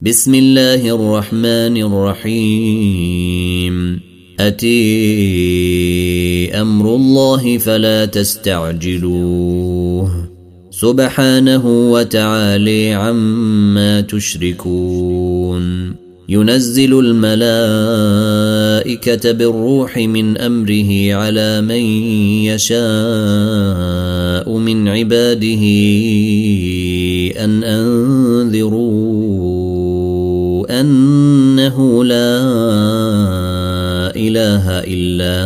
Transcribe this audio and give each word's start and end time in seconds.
بسم 0.00 0.34
الله 0.34 0.94
الرحمن 0.94 1.76
الرحيم. 1.76 3.74
أتي 4.40 5.00
أمر 6.60 6.94
الله 6.94 7.58
فلا 7.58 8.04
تستعجلوه. 8.04 10.10
سبحانه 10.70 11.90
وتعالي 11.90 12.92
عما 12.92 14.00
تشركون. 14.00 15.94
ينزل 16.28 16.98
الملائكة 16.98 17.62
بالروح 19.32 19.98
من 19.98 20.38
أمره 20.38 21.14
على 21.14 21.60
من 21.60 21.82
يشاء 22.50 22.78
من 24.58 24.88
عباده 24.88 25.62
أن 27.44 27.64
أنذروا. 27.64 29.33
أنه 30.80 32.04
لا 32.04 32.40
إله 34.16 34.70
إلا 34.70 35.44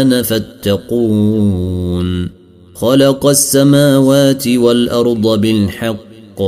أنا 0.00 0.22
فاتقون. 0.22 2.28
خلق 2.74 3.26
السماوات 3.26 4.48
والأرض 4.48 5.40
بالحق. 5.40 6.42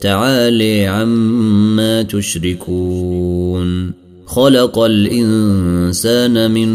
تعالي 0.00 0.86
عما 0.86 2.02
تشركون. 2.02 3.92
خلق 4.26 4.78
الإنسان 4.78 6.50
من 6.50 6.68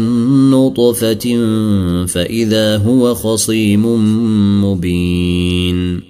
نطفة 0.50 1.46
فإذا 2.06 2.76
هو 2.76 3.14
خصيم 3.14 3.86
مبين. 4.64 6.09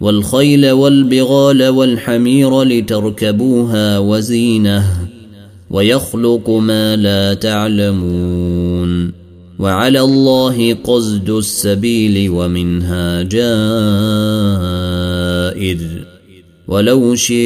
والخيل 0.00 0.70
والبغال 0.70 1.68
والحمير 1.68 2.62
لتركبوها 2.62 3.98
وزينة 3.98 4.84
ويخلق 5.70 6.50
ما 6.50 6.96
لا 6.96 7.34
تعلمون. 7.34 9.12
وعلى 9.58 10.00
الله 10.00 10.74
قصد 10.74 11.30
السبيل 11.30 12.30
ومنها 12.30 13.22
جائر. 13.22 13.38
ولو 16.68 17.14
شيء 17.14 17.38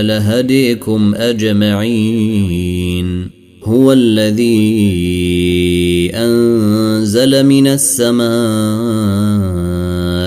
لهديكم 0.00 1.14
أجمعين. 1.14 3.30
هو 3.64 3.92
الذي 3.92 4.50
أنزل 6.14 7.46
من 7.46 7.66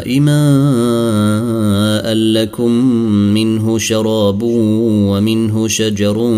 ماء 0.08 2.14
لكم 2.14 2.72
منه 3.34 3.78
شراب 3.78 4.44
ومنه 4.44 5.68
شجر 5.68 6.36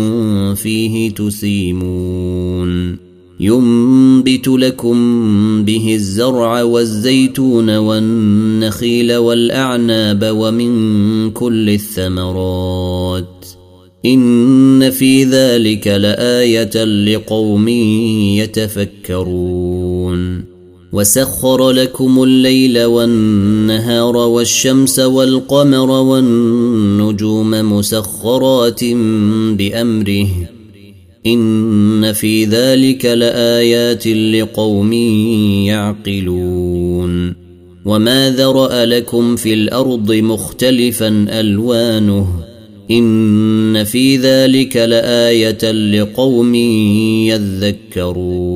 فيه 0.54 1.10
تسيمون 1.10 2.96
ينبت 3.40 4.48
لكم 4.48 4.96
به 5.64 5.94
الزرع 5.94 6.62
والزيتون 6.62 7.76
والنخيل 7.76 9.16
والاعناب 9.16 10.28
ومن 10.32 11.30
كل 11.30 11.70
الثمرات 11.70 13.46
ان 14.06 14.90
في 14.90 15.24
ذلك 15.24 15.86
لايه 15.86 16.84
لقوم 16.84 17.68
يتفكرون 19.08 20.55
وسخر 20.92 21.70
لكم 21.70 22.22
الليل 22.22 22.84
والنهار 22.84 24.16
والشمس 24.16 24.98
والقمر 24.98 25.90
والنجوم 25.90 27.50
مسخرات 27.50 28.84
بأمره. 29.50 30.28
إن 31.26 32.12
في 32.12 32.44
ذلك 32.44 33.04
لآيات 33.04 34.06
لقوم 34.06 34.92
يعقلون. 35.62 37.34
وما 37.84 38.30
ذرأ 38.30 38.84
لكم 38.84 39.36
في 39.36 39.54
الأرض 39.54 40.12
مختلفا 40.12 41.26
ألوانه. 41.28 42.26
إن 42.90 43.84
في 43.84 44.16
ذلك 44.16 44.76
لآية 44.76 45.72
لقوم 45.72 46.54
يذكرون. 46.54 48.55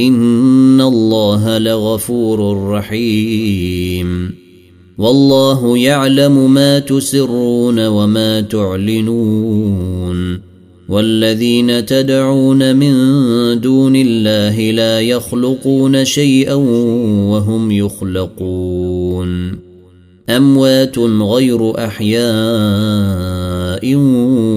ان 0.00 0.80
الله 0.80 1.58
لغفور 1.58 2.70
رحيم. 2.70 4.34
والله 4.98 5.78
يعلم 5.78 6.54
ما 6.54 6.78
تسرون 6.78 7.86
وما 7.86 8.40
تعلنون. 8.40 10.40
والذين 10.88 11.86
تدعون 11.86 12.76
من 12.76 12.94
دون 13.60 13.96
الله 13.96 14.70
لا 14.70 15.00
يخلقون 15.00 16.04
شيئا 16.04 16.54
وهم 16.54 17.70
يخلقون. 17.70 19.58
اموات 20.28 20.98
غير 20.98 21.84
احياء 21.84 22.22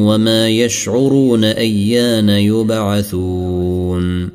وما 0.08 0.50
يشعرون 0.50 1.44
ايان 1.44 2.30
يبعثون. 2.30 4.35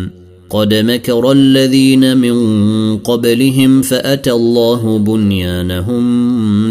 قد 0.51 0.73
مكر 0.73 1.31
الذين 1.31 2.17
من 2.17 2.97
قبلهم 2.97 3.81
فأتى 3.81 4.31
الله 4.31 4.97
بنيانهم 4.97 6.03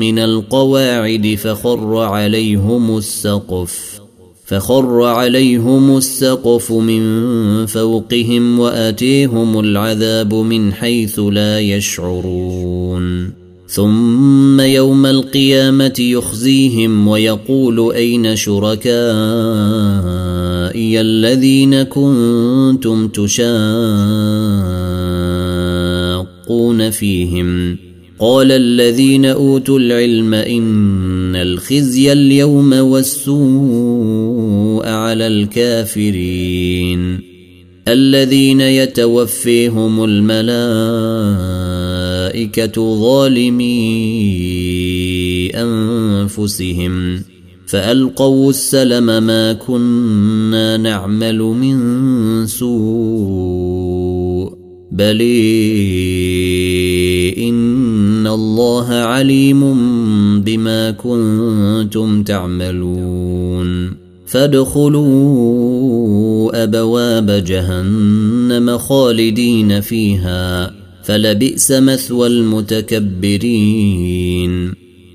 من 0.00 0.18
القواعد 0.18 1.38
فخر 1.42 1.96
عليهم 1.96 2.96
السقف 2.96 4.00
فخر 4.46 5.02
عليهم 5.02 5.96
السقف 5.96 6.72
من 6.72 7.66
فوقهم 7.66 8.58
وأتيهم 8.58 9.60
العذاب 9.60 10.34
من 10.34 10.72
حيث 10.72 11.20
لا 11.20 11.60
يشعرون. 11.60 13.40
ثم 13.70 14.60
يوم 14.60 15.06
القيامة 15.06 15.94
يخزيهم 15.98 17.08
ويقول 17.08 17.92
أين 17.94 18.36
شركائي 20.90 21.00
الذين 21.00 21.82
كنتم 21.82 23.08
تشاقون 23.08 23.30
فيهم 26.90 27.76
قال 28.18 28.52
الذين 28.52 29.24
أوتوا 29.24 29.78
العلم 29.78 30.34
إن 30.34 31.36
الخزي 31.36 32.12
اليوم 32.12 32.72
والسوء 32.72 33.88
على 34.88 35.26
الكافرين 35.26 37.20
الذين 37.88 38.60
يتوفيهم 38.60 40.04
الملائكة 40.04 41.00
ظالمي 43.00 43.90
أنفسهم 45.54 47.22
فألقوا 47.70 48.50
السلم 48.50 49.22
ما 49.22 49.52
كنا 49.52 50.76
نعمل 50.76 51.38
من 51.38 52.46
سوء 52.46 54.10
بل 54.92 55.20
إن 57.38 58.26
الله 58.26 58.88
عليم 58.88 59.60
بما 60.40 60.90
كنتم 60.90 62.22
تعملون 62.22 63.96
فادخلوا 64.26 65.42
أبواب 66.62 67.30
جهنم 67.30 68.78
خالدين 68.78 69.80
فيها 69.80 70.72
فلبئس 71.02 71.72
مثوى 71.72 72.26
المتكبرين 72.26 73.60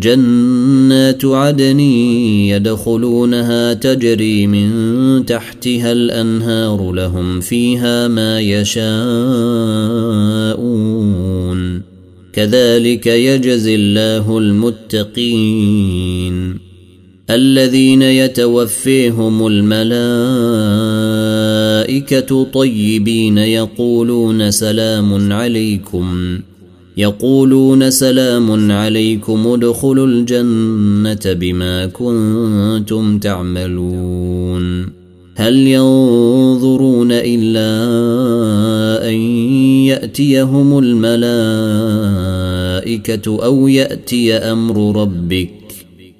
جنات 0.00 1.24
عدن 1.24 1.80
يدخلونها 1.80 3.74
تجري 3.74 4.46
من 4.46 5.26
تحتها 5.26 5.92
الأنهار 5.92 6.92
لهم 6.92 7.40
فيها 7.40 8.08
ما 8.08 8.40
يشاءون. 8.40 8.86
كذلك 12.32 13.06
يجزي 13.06 13.74
الله 13.74 14.38
المتقين. 14.38 15.86
الذين 17.30 18.02
يتوفيهم 18.02 19.46
الملائكة 19.46 20.04
طيبين 22.44 23.38
يقولون 23.38 24.50
سلام 24.50 25.32
عليكم. 25.32 26.38
يقولون 26.96 27.90
سلام 27.90 28.72
عليكم 28.72 29.46
ادخلوا 29.46 30.06
الجنة 30.06 31.32
بما 31.32 31.86
كنتم 31.86 33.18
تعملون. 33.18 34.86
هل 35.34 35.56
ينظرون 35.56 37.08
إلا 37.12 37.68
أن 39.08 39.14
يأتيهم 39.84 40.78
الملائكة 40.78 41.14
أو 43.44 43.68
يأتي 43.68 44.34
أمر 44.34 45.02
ربك؟ 45.02 45.50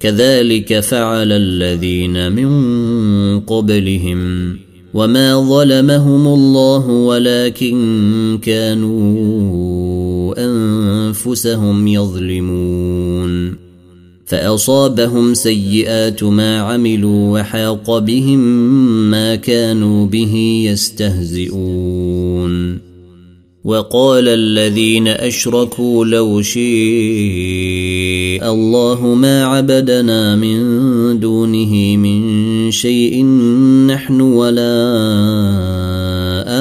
كذلك 0.00 0.80
فعل 0.80 1.32
الذين 1.32 2.32
من 2.32 3.40
قبلهم. 3.40 4.56
وما 4.94 5.40
ظلمهم 5.40 6.26
الله 6.26 6.88
ولكن 6.88 8.38
كانوا 8.42 10.05
أنفسهم 11.26 11.88
يظلمون 11.88 13.56
فأصابهم 14.26 15.34
سيئات 15.34 16.22
ما 16.24 16.58
عملوا 16.58 17.40
وحاق 17.40 17.98
بهم 17.98 18.40
ما 19.10 19.34
كانوا 19.34 20.06
به 20.06 20.62
يستهزئون 20.70 22.06
وقال 23.64 24.28
الذين 24.28 25.08
أشركوا 25.08 26.04
لو 26.04 26.42
شيء 26.42 26.66
الله 28.50 29.14
ما 29.14 29.44
عبدنا 29.44 30.36
من 30.36 30.60
دونه 31.20 31.96
من 31.96 32.70
شيء 32.70 33.24
نحن 33.86 34.20
ولا 34.20 34.86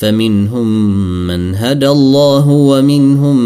فمنهم 0.00 0.66
من 1.26 1.54
هدى 1.54 1.88
الله 1.88 2.48
ومنهم 2.48 3.38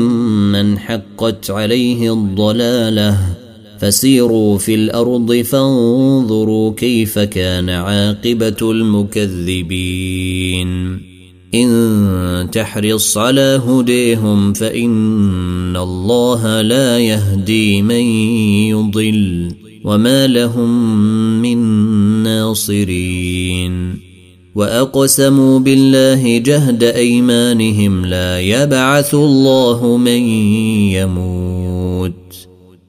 من 0.53 0.79
حقت 0.79 1.51
عليه 1.51 2.13
الضلاله. 2.13 3.19
فسيروا 3.81 4.59
في 4.59 4.75
الأرض 4.75 5.35
فانظروا 5.35 6.75
كيف 6.75 7.19
كان 7.19 7.69
عاقبة 7.69 8.57
المكذبين. 8.63 10.69
إن 11.55 12.49
تحرص 12.53 13.19
على 13.19 13.63
هديهم 13.69 14.53
فإن 14.53 15.77
الله 15.77 16.61
لا 16.61 16.99
يهدي 16.99 17.83
من 17.83 18.05
يضل. 18.71 19.49
وما 19.85 20.27
لهم 20.27 21.03
من 21.43 21.59
ناصرين. 22.23 24.04
وأقسموا 24.55 25.59
بالله 25.59 26.39
جهد 26.39 26.83
أيمانهم 26.85 28.07
لا 28.07 28.41
يبعث 28.41 29.15
الله 29.15 29.97
من 29.97 30.23
يموت 30.95 32.13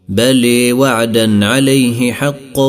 بل 0.09 0.69
وعدا 0.71 1.45
عليه 1.45 2.11
حقا 2.11 2.67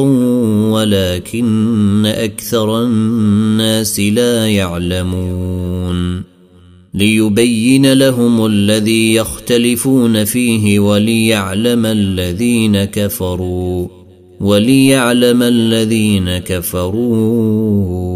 ولكن 0.71 2.07
أكثر 2.07 2.83
الناس 2.83 4.01
لا 4.01 4.49
يعلمون 4.49 6.23
ليبين 6.95 7.93
لهم 7.93 8.47
الذي 8.47 9.15
يختلفون 9.15 10.25
فيه 10.25 10.79
وليعلم 10.81 11.87
الذين 11.87 12.85
كفروا 12.85 13.89
وليعلم 14.41 15.43
الذين 15.43 16.39
كفروا 16.39 18.16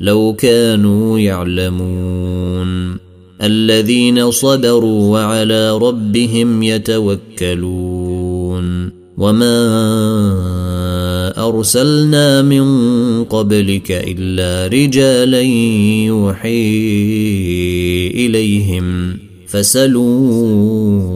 لو 0.00 0.34
كانوا 0.38 1.18
يعلمون. 1.18 2.96
الذين 3.42 4.30
صبروا 4.30 5.12
وعلى 5.12 5.78
ربهم 5.78 6.62
يتوكلون. 6.62 8.26
وما 9.16 9.56
أرسلنا 11.48 12.42
من 12.42 12.64
قبلك 13.24 13.90
إلا 13.90 14.66
رجالا 14.66 15.40
يوحي 16.06 16.48
إليهم. 18.08 19.16
فسلوا 19.46 21.06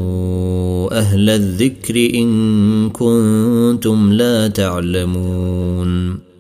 أهل 0.99 1.31
الذكر 1.31 2.11
إن 2.15 2.91
كنتم 2.91 4.13
لا 4.13 4.49
تعلمون. 4.49 6.30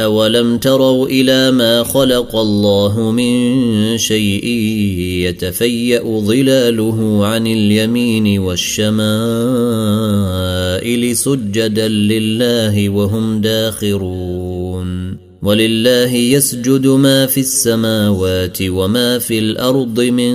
اولم 0.00 0.58
تروا 0.58 1.06
إلى 1.06 1.50
ما 1.50 1.82
خلق 1.84 2.36
الله 2.36 3.10
من 3.10 3.98
شيء 3.98 4.46
يتفيا 5.28 6.20
ظلاله 6.20 7.26
عن 7.26 7.46
اليمين 7.46 8.38
والشمائل 8.38 8.96
سجدا 11.16 11.88
لله 11.88 12.88
وهم 12.88 13.40
داخرون 13.40 15.16
ولله 15.42 16.12
يسجد 16.12 16.86
ما 16.86 17.26
في 17.26 17.40
السماوات 17.40 18.58
وما 18.62 19.18
في 19.18 19.38
الأرض 19.38 20.00
من 20.00 20.34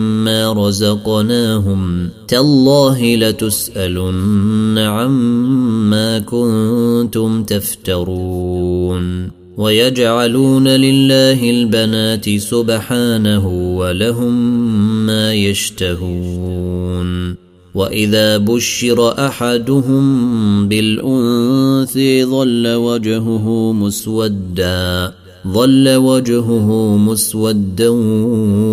رزقناهم 0.27 2.09
تالله 2.27 3.15
لتسألن 3.15 4.77
عما 4.77 6.19
كنتم 6.19 7.43
تفترون 7.43 9.31
ويجعلون 9.57 10.67
لله 10.67 11.49
البنات 11.49 12.29
سبحانه 12.29 13.47
ولهم 13.77 14.35
ما 15.05 15.33
يشتهون 15.33 16.91
وإذا 17.75 18.37
بشر 18.37 19.25
أحدهم 19.27 20.67
بالأنثى 20.67 22.25
ظل 22.25 22.67
وجهه 22.67 23.73
مسودا 23.73 25.13
ظل 25.47 25.95
وجهه 25.95 26.97
مسودا 26.97 27.89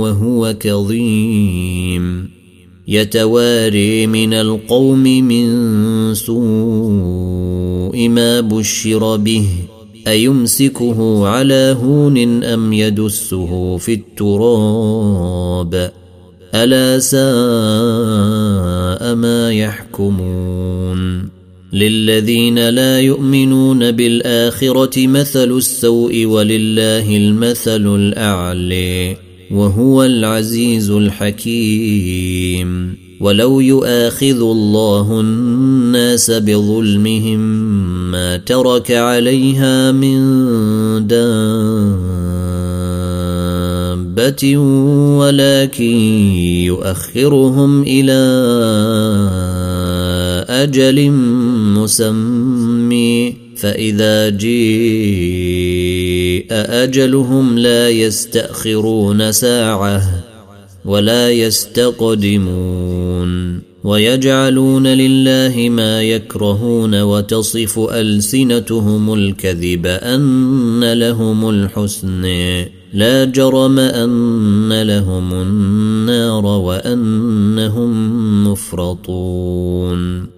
وهو 0.00 0.54
كظيم. 0.60 2.30
يتواري 2.88 4.06
من 4.06 4.34
القوم 4.34 5.02
من 5.02 6.14
سوء 6.14 8.08
ما 8.08 8.40
بشر 8.40 9.16
به. 9.16 9.48
أيمسكه 10.06 11.28
على 11.28 11.76
هون 11.82 12.44
أم 12.44 12.72
يدسه 12.72 13.76
في 13.76 13.92
التراب؟ 13.92 15.92
ألا 16.54 16.98
ساء 16.98 17.18
ما 19.14 19.52
يحكمون. 19.52 21.27
للذين 21.72 22.68
لا 22.68 23.00
يؤمنون 23.00 23.90
بالآخرة 23.90 25.06
مثل 25.06 25.56
السوء 25.56 26.24
ولله 26.24 27.16
المثل 27.16 27.94
الاعلي 27.94 29.16
وهو 29.50 30.04
العزيز 30.04 30.90
الحكيم. 30.90 32.96
ولو 33.20 33.60
يؤاخذ 33.60 34.40
الله 34.40 35.20
الناس 35.20 36.30
بظلمهم 36.30 37.40
ما 38.10 38.36
ترك 38.36 38.90
عليها 38.90 39.92
من 39.92 40.18
دابة 41.06 42.18
ولكن 45.18 45.96
يؤخرهم 46.64 47.82
إلى 47.82 48.18
أجل 50.48 51.10
مسمي 51.82 53.36
فإذا 53.56 54.28
جيء 54.28 55.68
أجلهم 56.50 57.58
لا 57.58 57.88
يستأخرون 57.88 59.32
ساعة 59.32 60.02
ولا 60.84 61.30
يستقدمون 61.30 62.88
ويجعلون 63.84 64.86
لله 64.86 65.68
ما 65.68 66.02
يكرهون 66.02 67.02
وتصف 67.02 67.78
ألسنتهم 67.78 69.14
الكذب 69.14 69.86
أن 69.86 70.92
لهم 70.92 71.50
الحسن 71.50 72.22
لا 72.92 73.24
جرم 73.24 73.78
أن 73.78 74.82
لهم 74.82 75.32
النار 75.32 76.46
وأنهم 76.46 77.90
مفرطون. 78.52 80.37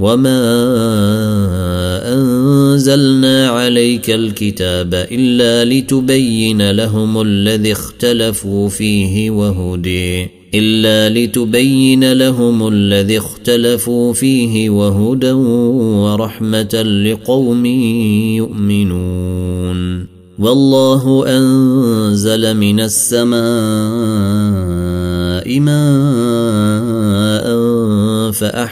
وما 0.00 0.40
انزلنا 2.12 3.48
عليك 3.48 4.10
الكتاب 4.10 4.94
الا 4.94 5.64
لتبين 5.64 6.70
لهم 6.70 7.20
الذي 7.20 7.72
اختلفوا 7.72 8.68
فيه 8.68 9.30
وهدي 9.30 10.28
الا 10.54 11.18
لتبين 11.18 12.12
لهم 12.12 12.68
الذي 12.68 13.18
اختلفوا 13.18 14.12
فيه 14.12 14.70
وهدى 14.70 15.32
ورحمه 15.32 16.82
لقوم 16.82 17.66
يؤمنون 18.36 20.06
والله 20.38 21.24
انزل 21.26 22.56
من 22.56 22.80
السماء 22.80 23.40
ماء 25.60 25.89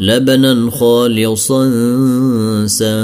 لبنا 0.00 0.70
خالصا 0.70 1.70
سائغا 2.66 2.96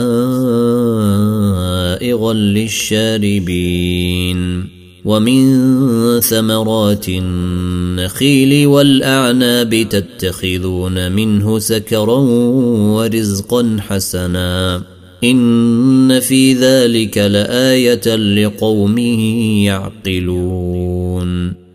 للشاربين. 2.33 4.41
ومن 5.05 6.21
ثمرات 6.21 7.09
النخيل 7.09 8.67
والأعناب 8.67 9.87
تتخذون 9.91 11.13
منه 11.13 11.59
سكرا 11.59 12.19
ورزقا 12.95 13.77
حسنا. 13.81 14.83
إن 15.25 16.21
في 16.21 16.55
ذلك 16.55 17.19
لآية 17.19 18.17
لقوم 18.17 18.99
يعقلون. 19.69 21.60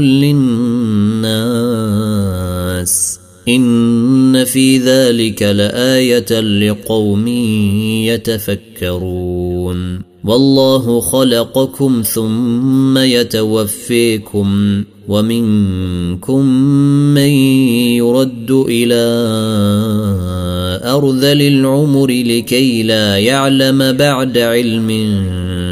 للناس 0.00 1.54
إن 3.48 4.44
في 4.44 4.78
ذلك 4.78 5.42
لآية 5.42 6.40
لقوم 6.40 7.28
يتفكرون. 8.78 10.00
والله 10.24 11.00
خلقكم 11.00 12.02
ثم 12.02 12.98
يتوفيكم 12.98 14.84
ومنكم 15.08 16.46
من 17.14 17.28
يرد 18.00 18.50
إلى 18.50 19.04
أرذل 20.84 21.42
العمر 21.42 22.06
لكي 22.10 22.82
لا 22.82 23.18
يعلم 23.18 23.92
بعد 23.92 24.38
علم 24.38 24.90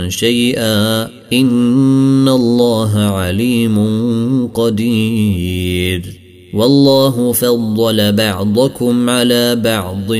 شيئا. 0.08 1.08
ان 1.32 2.28
الله 2.28 2.98
عليم 2.98 3.76
قدير 4.54 6.02
والله 6.54 7.32
فضل 7.32 8.12
بعضكم 8.12 9.10
على 9.10 9.56
بعض 9.56 10.12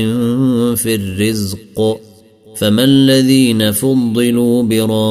في 0.75 0.95
الرزق 0.95 1.99
فما 2.55 2.83
الذين 2.83 3.71
فضلوا 3.71 4.63
براد 4.63 5.03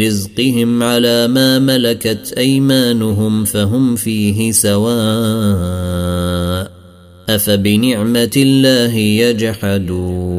رزقهم 0.00 0.82
على 0.82 1.28
ما 1.28 1.58
ملكت 1.58 2.34
ايمانهم 2.38 3.44
فهم 3.44 3.96
فيه 3.96 4.52
سواء 4.52 5.88
افبنعمه 7.28 8.32
الله 8.36 8.94
يجحدون 8.94 10.38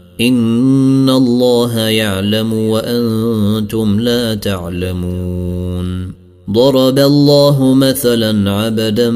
إن 0.21 1.09
الله 1.09 1.79
يعلم 1.79 2.53
وأنتم 2.53 3.99
لا 3.99 4.35
تعلمون. 4.35 6.21
ضرب 6.51 6.99
الله 6.99 7.73
مثلا 7.73 8.51
عبدا 8.51 9.09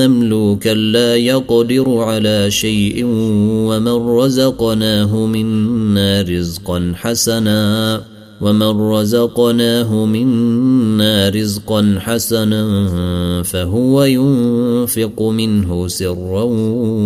مملوكا 0.00 0.74
لا 0.74 1.16
يقدر 1.16 1.98
على 1.98 2.50
شيء 2.50 3.04
ومن 3.68 4.18
رزقناه 4.18 5.26
منا 5.26 6.22
رزقا 6.22 6.92
حسنا 6.96 8.00
ومن 8.40 8.80
رزقناه 8.80 10.04
منا 10.04 11.28
رزقا 11.28 11.96
حسنا 12.00 12.62
فهو 13.42 14.04
ينفق 14.04 15.22
منه 15.22 15.88
سرا 15.88 16.44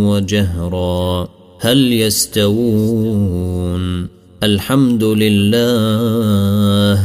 وجهرا. 0.09 1.38
هل 1.61 1.93
يستوون؟ 1.93 4.09
الحمد 4.43 5.05
لله 5.05 7.05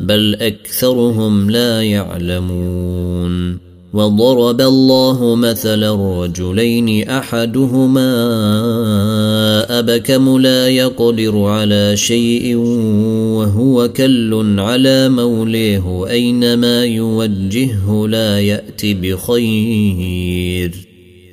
بل 0.00 0.34
أكثرهم 0.34 1.50
لا 1.50 1.82
يعلمون. 1.82 3.58
وضرب 3.92 4.60
الله 4.60 5.34
مثلا 5.34 6.22
رجلين 6.24 7.08
أحدهما 7.08 8.10
أبكم 9.78 10.38
لا 10.38 10.68
يقدر 10.68 11.44
على 11.44 11.96
شيء 11.96 12.56
وهو 13.36 13.88
كل 13.88 14.54
على 14.58 15.08
موليه 15.08 16.06
أينما 16.10 16.84
يوجهه 16.84 18.06
لا 18.08 18.40
يأت 18.40 18.86
بخير. 18.86 20.72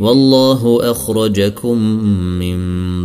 والله 0.00 0.90
أخرجكم 0.90 1.78
من 2.38 2.58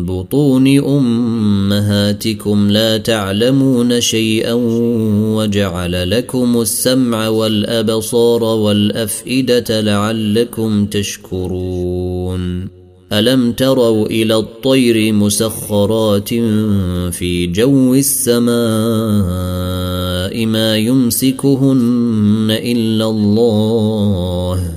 بطون 0.05 0.67
أمهاتكم 0.79 2.71
لا 2.71 2.97
تعلمون 2.97 4.01
شيئا 4.01 4.53
وجعل 5.35 6.09
لكم 6.09 6.61
السمع 6.61 7.27
والأبصار 7.27 8.43
والأفئدة 8.43 9.81
لعلكم 9.81 10.85
تشكرون. 10.85 12.67
ألم 13.13 13.51
تروا 13.51 14.05
إلى 14.05 14.35
الطير 14.35 15.13
مسخرات 15.13 16.29
في 17.13 17.47
جو 17.47 17.95
السماء 17.95 18.55
ما 20.45 20.77
يمسكهن 20.77 22.47
إلا 22.51 23.05
الله؟ 23.05 24.76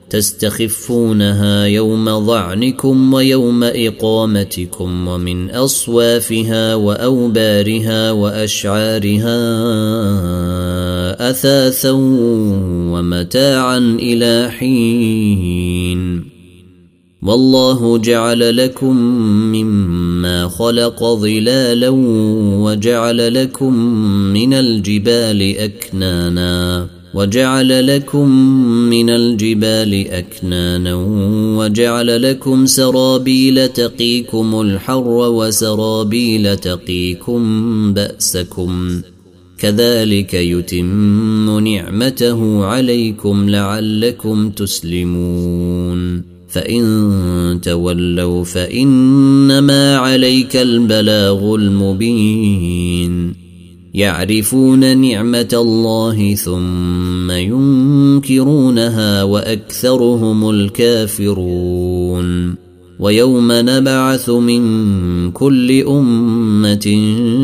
تستخفونها 0.11 1.65
يوم 1.65 2.25
ظعنكم 2.25 3.13
ويوم 3.13 3.63
إقامتكم 3.63 5.07
ومن 5.07 5.49
أصوافها 5.49 6.75
وأوبارها 6.75 8.11
وأشعارها 8.11 9.39
أثاثا 11.29 11.91
ومتاعا 12.91 13.77
إلى 13.77 14.51
حين. 14.51 16.23
والله 17.21 17.97
جعل 17.97 18.57
لكم 18.57 18.95
مما 19.55 20.47
خلق 20.47 21.03
ظلالا 21.03 21.89
وجعل 22.59 23.33
لكم 23.33 23.73
من 24.33 24.53
الجبال 24.53 25.57
أكنانا. 25.57 27.00
وجعل 27.13 27.87
لكم 27.87 28.29
من 28.89 29.09
الجبال 29.09 30.07
أكنانا 30.07 30.95
وجعل 31.57 32.21
لكم 32.21 32.65
سرابيل 32.65 33.67
تقيكم 33.67 34.61
الحر 34.61 35.07
وسرابيل 35.07 36.57
تقيكم 36.57 37.41
بأسكم 37.93 39.01
كذلك 39.59 40.33
يتم 40.33 41.59
نعمته 41.59 42.65
عليكم 42.65 43.49
لعلكم 43.49 44.49
تسلمون 44.49 46.23
فإن 46.49 47.59
تولوا 47.63 48.43
فإنما 48.43 49.97
عليك 49.97 50.55
البلاغ 50.55 51.55
المبين 51.55 53.40
يعرفون 53.93 54.97
نعمة 54.97 55.49
الله 55.53 56.35
ثم 56.35 57.31
ينكرونها 57.31 59.23
وأكثرهم 59.23 60.49
الكافرون. 60.49 62.61
ويوم 63.01 63.47
نبعث 63.51 64.29
من 64.29 64.61
كل 65.31 65.81
أمة 65.81 66.87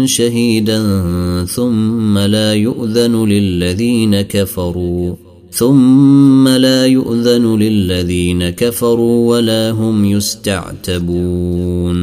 شهيدا 0.05 1.05
ثم 1.45 2.17
لا 2.17 2.53
يؤذن 2.53 3.25
للذين 3.25 4.21
كفروا 4.21 5.15
ثم 5.51 6.47
لا 6.47 6.85
يؤذن 6.85 7.59
للذين 7.59 8.49
كفروا 8.49 9.35
ولا 9.35 9.71
هم 9.71 10.05
يستعتبون. 10.05 11.97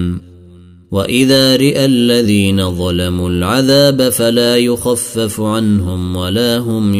واذا 0.94 1.56
رئ 1.56 1.84
الذين 1.84 2.70
ظلموا 2.70 3.28
العذاب 3.28 4.08
فلا 4.08 4.56
يخفف 4.56 5.40
عنهم 5.40 6.16
ولا 6.16 6.58
هم 6.58 6.94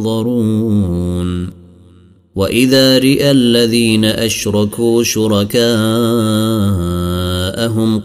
ينظرون 0.00 1.50
واذا 2.34 2.98
رئ 2.98 3.30
الذين 3.30 4.04
اشركوا 4.04 5.02
شركاءهم 5.02 5.60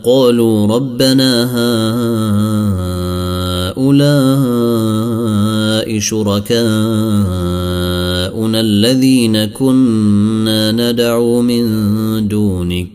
قالوا 0.03 0.67
ربنا 0.67 1.51
هؤلاء 3.75 5.99
شركاؤنا 5.99 6.65
الذين 8.59 9.45
كنا 9.45 10.71
ندعو 10.71 11.41
من 11.41 12.27
دونك 12.27 12.94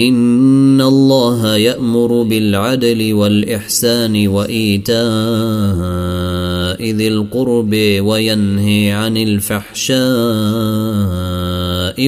ان 0.00 0.80
الله 0.80 1.56
يامر 1.56 2.22
بالعدل 2.22 3.12
والاحسان 3.12 4.28
وايتاء 4.28 4.96
ذي 6.90 7.08
القرب 7.08 7.74
وينهي 8.00 8.92
عن 8.92 9.16
الفحشاء 9.16 9.96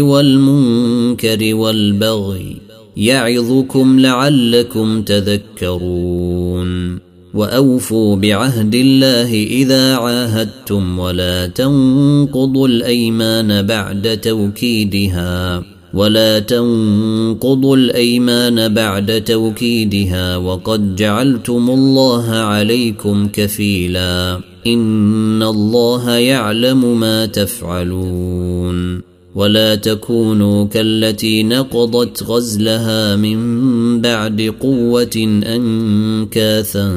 والمنكر 0.00 1.54
والبغي 1.54 2.56
يعظكم 2.96 4.00
لعلكم 4.00 5.02
تذكرون 5.02 6.98
واوفوا 7.34 8.16
بعهد 8.16 8.74
الله 8.74 9.34
اذا 9.44 9.96
عاهدتم 9.96 10.98
ولا 10.98 11.46
تنقضوا 11.46 12.68
الايمان 12.68 13.66
بعد 13.66 14.20
توكيدها 14.22 15.62
ولا 15.94 16.38
تنقضوا 16.38 17.76
الأيمان 17.76 18.74
بعد 18.74 19.24
توكيدها 19.24 20.36
وقد 20.36 20.96
جعلتم 20.96 21.70
الله 21.70 22.30
عليكم 22.30 23.28
كفيلا 23.28 24.40
إن 24.66 25.42
الله 25.42 26.10
يعلم 26.10 27.00
ما 27.00 27.26
تفعلون 27.26 29.07
ولا 29.38 29.74
تكونوا 29.74 30.64
كالتي 30.64 31.42
نقضت 31.42 32.22
غزلها 32.22 33.16
من 33.16 34.00
بعد 34.00 34.54
قوة 34.60 35.42
أنكاثا 35.46 36.90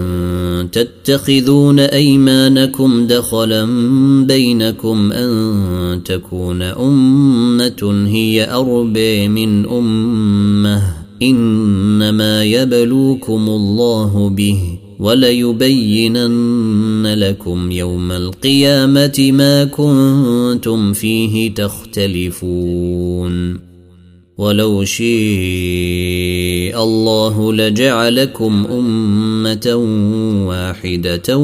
تتخذون 0.71 1.79
أيمانكم 1.79 3.07
دخلا 3.07 3.65
بينكم 4.25 5.11
أن 5.11 6.01
تكون 6.05 6.61
أمة 6.61 8.07
هي 8.07 8.53
اربي 8.53 9.27
من 9.27 9.69
أمة 9.69 10.81
إنما 11.21 12.43
يبلوكم 12.43 13.49
الله 13.49 14.29
به 14.29 14.80
وليبينن 15.01 16.33
لكم 17.17 17.71
يوم 17.71 18.11
القيامة 18.11 19.29
ما 19.31 19.63
كنتم 19.63 20.93
فيه 20.93 21.53
تختلفون. 21.53 23.31
ولو 24.37 24.83
شيء 24.83 25.11
الله 26.83 27.53
لجعلكم 27.53 28.65
أمة 28.71 29.75
واحدة 30.47 31.37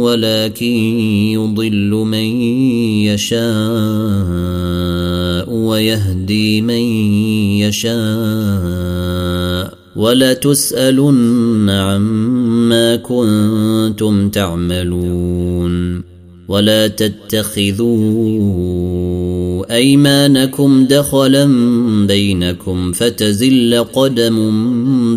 ولكن 0.00 0.76
يضل 1.34 1.90
من 1.90 2.40
يشاء 3.10 3.44
ويهدي 5.50 6.60
من 6.60 6.82
يشاء. 7.62 9.04
ولتسألن 9.96 11.70
عما 11.70 12.96
كنتم 12.96 14.28
تعملون 14.28 16.02
ولا 16.48 16.86
تتخذوا 16.86 17.84
أيمانكم 19.74 20.86
دخلا 20.86 21.44
بينكم 22.06 22.92
فتزل 22.92 23.84
قدم 23.92 24.38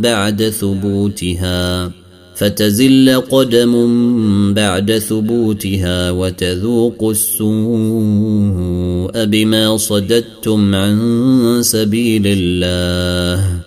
بعد 0.02 0.44
ثبوتها 0.50 1.92
فتزل 2.36 3.22
قدم 3.32 3.74
بعد 4.54 4.98
ثبوتها 4.98 6.12
وتذوقوا 6.12 7.12
السوء 7.12 7.52
بما 9.26 9.78
صددتم 9.78 10.76
عن 10.76 11.00
سبيل 11.62 12.24
الله 12.26 13.67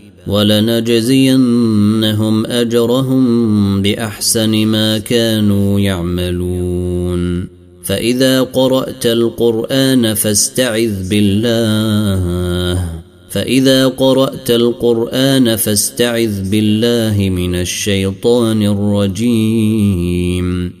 ولنجزينهم 0.27 2.45
أجرهم 2.45 3.81
بأحسن 3.81 4.65
ما 4.65 4.97
كانوا 4.97 5.79
يعملون. 5.79 7.47
فإذا 7.83 8.41
قرأت 8.41 9.05
القرآن 9.05 10.13
فاستعذ 10.13 11.09
بالله. 11.09 12.89
فإذا 13.29 13.87
قرأت 13.87 14.51
القرآن 14.51 15.55
فاستعذ 15.55 16.49
بالله 16.49 17.29
من 17.29 17.55
الشيطان 17.55 18.63
الرجيم. 18.63 20.80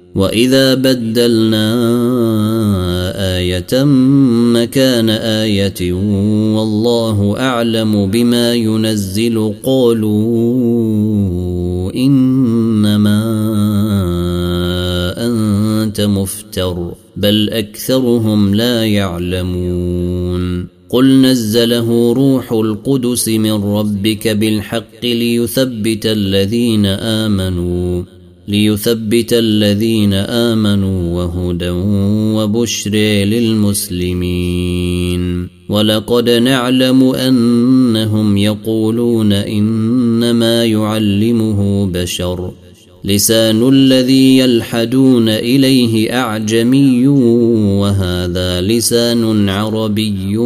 واذا 0.15 0.73
بدلنا 0.73 1.71
إيه 3.37 3.73
مكان 4.53 5.09
إيه 5.09 5.93
والله 6.55 7.35
اعلم 7.39 8.11
بما 8.11 8.53
ينزل 8.53 9.53
قالوا 9.63 10.21
انما 11.95 13.21
انت 15.17 16.01
مفتر 16.01 16.93
بل 17.17 17.49
اكثرهم 17.49 18.55
لا 18.55 18.85
يعلمون 18.85 20.67
قل 20.89 21.21
نزله 21.21 22.13
روح 22.13 22.51
القدس 22.51 23.29
من 23.29 23.51
ربك 23.51 24.27
بالحق 24.27 25.03
ليثبت 25.03 26.05
الذين 26.05 26.85
امنوا 26.85 28.03
ليثبت 28.47 29.33
الذين 29.33 30.13
آمنوا 30.13 31.23
وهدى 31.23 31.69
وبشر 32.35 32.91
للمسلمين. 33.25 35.21
ولقد 35.69 36.29
نعلم 36.29 37.03
أنهم 37.03 38.37
يقولون 38.37 39.33
إنما 39.33 40.65
يعلمه 40.65 41.85
بشر. 41.85 42.51
لسان 43.03 43.69
الذي 43.69 44.37
يلحدون 44.37 45.29
إليه 45.29 46.19
أعجمي 46.19 47.07
وهذا 47.77 48.61
لسان 48.61 49.49
عربي 49.49 50.37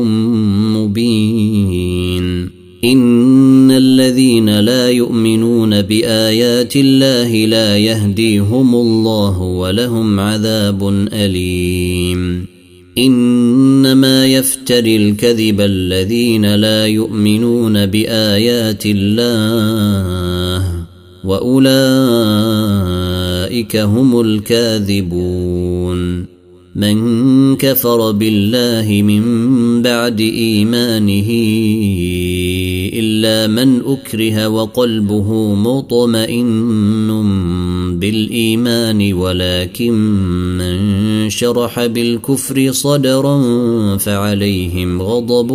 مبين. 0.76 2.55
ان 2.86 3.72
الذين 3.72 4.60
لا 4.60 4.90
يؤمنون 4.90 5.82
بايات 5.82 6.76
الله 6.76 7.46
لا 7.46 7.78
يهديهم 7.78 8.76
الله 8.76 9.42
ولهم 9.42 10.20
عذاب 10.20 11.08
اليم 11.14 12.46
انما 12.98 14.26
يفتري 14.26 14.96
الكذب 14.96 15.62
الذين 15.62 16.56
لا 16.56 16.88
يؤمنون 16.88 17.86
بايات 17.86 18.84
الله 18.86 19.66
واولئك 21.24 21.76
هم 23.76 24.22
الكاذبون 24.22 25.56
من 26.76 27.56
كفر 27.56 28.12
بالله 28.12 29.02
من 29.02 29.82
بعد 29.82 30.22
ايمانه 30.22 31.30
إلا 33.16 33.48
من 33.48 33.82
أكره 33.86 34.48
وقلبه 34.48 35.56
مطمئن 35.56 37.10
بالإيمان 38.00 39.14
ولكن 39.14 39.94
من 40.58 41.30
شرح 41.30 41.86
بالكفر 41.86 42.72
صدرا 42.72 43.38
فعليهم 43.98 45.02
غضب 45.02 45.54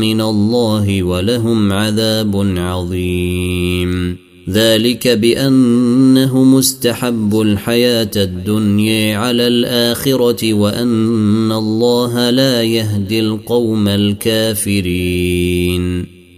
من 0.00 0.20
الله 0.20 1.02
ولهم 1.02 1.72
عذاب 1.72 2.54
عظيم. 2.56 4.16
ذلك 4.50 5.08
بأنه 5.08 6.44
مستحب 6.44 7.40
الحياة 7.40 8.10
الدنيا 8.16 9.18
على 9.18 9.46
الآخرة 9.46 10.54
وأن 10.54 11.52
الله 11.52 12.30
لا 12.30 12.62
يهدي 12.62 13.20
القوم 13.20 13.88
الكافرين. 13.88 15.44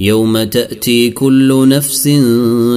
يوم 0.00 0.42
تأتي 0.42 1.10
كل 1.10 1.68
نفس 1.68 2.02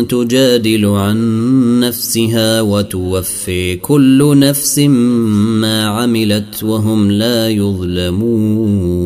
تجادل 0.10 0.86
عن 0.86 1.80
نفسها 1.80 2.62
وتوفي 2.62 3.76
كل 3.76 4.40
نفس 4.40 4.80
ما 5.60 5.86
عملت 5.86 6.64
وهم 6.64 7.12
لا 7.12 7.50
يظلمون. 7.50 9.02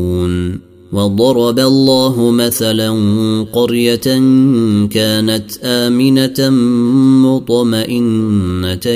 وضرب 0.92 1.60
الله 1.60 2.32
مثلا 2.32 2.92
قرية 3.54 4.20
كانت 4.88 5.52
آمنة 5.64 6.50
مطمئنة 7.26 8.88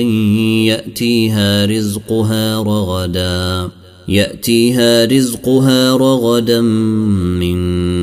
يأتيها 0.67 1.65
رزقها 1.65 2.63
رغدا. 2.63 3.69
يأتيها 4.09 5.05
رزقها 5.05 5.95
رغدا 5.95 6.61
من 6.61 7.59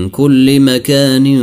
كل 0.08 0.60
مكان 0.60 1.38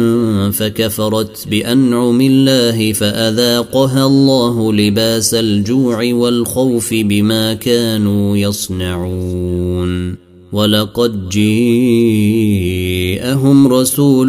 فكفرت 0.51 1.47
بأنعم 1.47 2.21
الله 2.21 2.93
فأذاقها 2.93 4.05
الله 4.05 4.73
لباس 4.73 5.33
الجوع 5.33 6.13
والخوف 6.13 6.93
بما 6.93 7.53
كانوا 7.53 8.37
يصنعون. 8.37 10.15
ولقد 10.53 11.29
جيءهم 11.29 12.77
رسول 13.67 14.27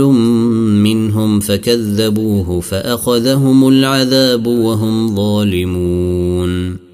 منهم 0.83 1.41
فكذبوه 1.41 2.61
فأخذهم 2.61 3.69
العذاب 3.69 4.47
وهم 4.47 5.17
ظالمون. 5.17 6.94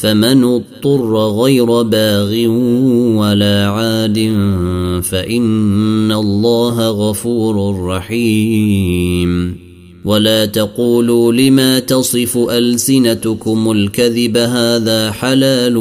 فمن 0.00 0.44
اضطر 0.44 1.16
غير 1.16 1.82
باغ 1.82 2.46
ولا 3.18 3.66
عاد 3.66 4.18
فإن 5.02 6.12
الله 6.12 6.90
غفور 6.90 7.86
رحيم. 7.86 9.56
ولا 10.04 10.46
تقولوا 10.46 11.32
لما 11.32 11.78
تصف 11.78 12.38
ألسنتكم 12.38 13.70
الكذب 13.70 14.36
هذا 14.36 15.10
حلال 15.10 15.76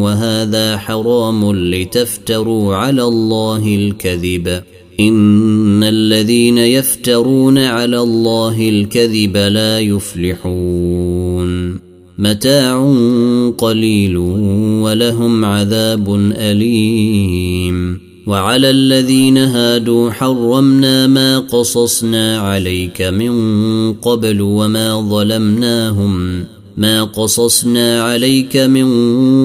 وهذا 0.00 0.76
حرام 0.76 1.52
لتفتروا 1.52 2.74
على 2.74 3.04
الله 3.04 3.74
الكذب. 3.74 4.62
إن 5.00 5.82
الذين 5.82 6.58
يفترون 6.58 7.58
على 7.58 8.00
الله 8.00 8.68
الكذب 8.68 9.36
لا 9.36 9.80
يفلحون. 9.80 11.81
متاع 12.22 12.94
قليل 13.58 14.16
ولهم 14.82 15.44
عذاب 15.44 16.14
أليم. 16.32 18.00
وعلى 18.26 18.70
الذين 18.70 19.38
هادوا 19.38 20.10
حرمنا 20.10 21.06
ما 21.06 21.38
قصصنا 21.38 22.38
عليك 22.38 23.02
من 23.02 23.32
قبل 23.92 24.40
وما 24.40 25.08
ظلمناهم. 25.10 26.44
ما 26.76 27.04
قصصنا 27.04 28.02
عليك 28.02 28.56
من 28.56 28.88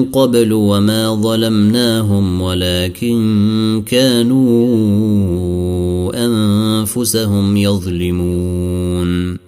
قبل 0.04 0.52
وما 0.52 1.14
ظلمناهم 1.14 2.42
ولكن 2.42 3.82
كانوا 3.86 4.56
أنفسهم 6.26 7.56
يظلمون. 7.56 9.47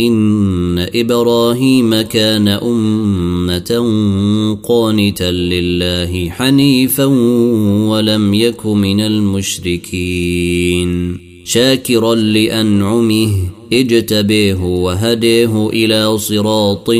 إن 0.00 0.88
إبراهيم 0.94 2.00
كان 2.00 2.48
أمة 2.48 3.86
قانتا 4.68 5.30
لله 5.30 6.30
حنيفا 6.30 7.04
ولم 7.88 8.34
يك 8.34 8.66
من 8.66 9.00
المشركين. 9.00 11.18
شاكرا 11.44 12.14
لأنعمه 12.14 13.32
اجتبيه 13.72 14.54
وهديه 14.54 15.68
إلى 15.68 16.18
صراط 16.18 16.90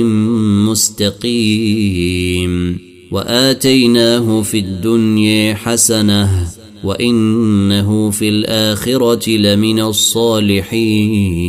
مستقيم. 0.70 2.78
وآتيناه 3.10 4.42
في 4.42 4.58
الدنيا 4.58 5.54
حسنة 5.54 6.48
وإنه 6.84 8.10
في 8.10 8.28
الآخرة 8.28 9.30
لمن 9.30 9.80
الصالحين. 9.80 11.48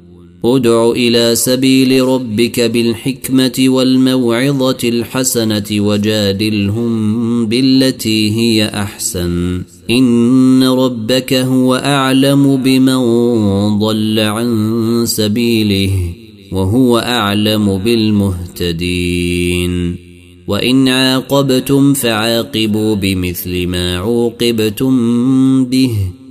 ادع 0.45 0.91
إلى 0.91 1.35
سبيل 1.35 2.01
ربك 2.01 2.59
بالحكمة 2.59 3.51
والموعظة 3.59 4.77
الحسنة 4.83 5.63
وجادلهم 5.71 7.45
بالتي 7.45 8.31
هي 8.31 8.65
أحسن. 8.65 9.63
إن 9.89 10.63
ربك 10.63 11.33
هو 11.33 11.75
أعلم 11.75 12.55
بمن 12.55 12.99
ضل 13.79 14.19
عن 14.19 15.03
سبيله 15.05 15.91
وهو 16.51 16.97
أعلم 16.97 17.77
بالمهتدين. 17.77 19.95
وإن 20.47 20.87
عاقبتم 20.87 21.93
فعاقبوا 21.93 22.95
بمثل 22.95 23.67
ما 23.67 23.97
عوقبتم 23.97 24.95
به. 25.65 26.20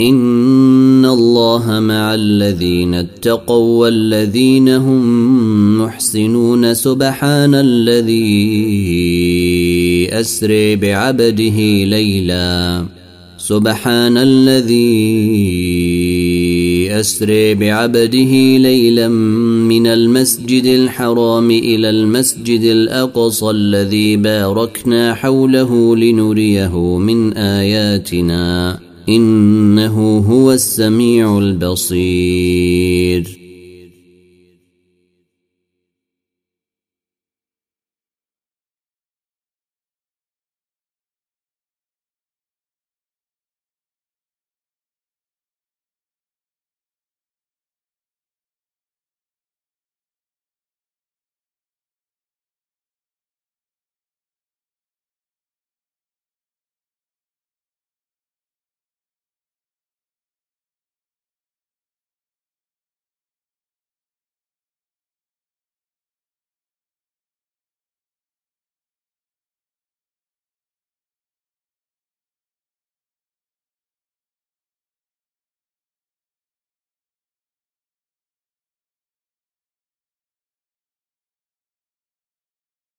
ان 0.00 1.04
الله 1.04 1.80
مع 1.80 2.14
الذين 2.14 2.94
اتقوا 2.94 3.80
والذين 3.80 4.68
هم 4.68 5.82
محسنون 5.82 6.74
سبحان 6.74 7.54
الذي 7.54 8.38
اسري 10.12 10.76
بعبده 10.76 11.84
ليلا. 11.84 12.84
سبحان 13.38 14.16
الذي 14.16 14.88
اسري 16.90 17.54
بعبده 17.54 18.56
ليلا 18.58 19.08
من 19.08 19.86
المسجد 19.86 20.64
الحرام 20.64 21.50
إلى 21.50 21.90
المسجد 21.90 22.62
الاقصى 22.62 23.50
الذي 23.50 24.16
باركنا 24.16 25.14
حوله 25.14 25.96
لنريه 25.96 26.98
من 26.98 27.32
اياتنا. 27.32 28.87
إنه 29.08 30.18
هو 30.18 30.52
السميع 30.52 31.38
البصير. 31.38 33.37